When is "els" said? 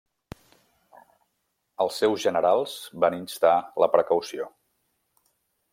1.85-1.99